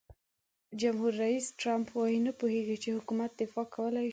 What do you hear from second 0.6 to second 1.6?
جمهور رئیس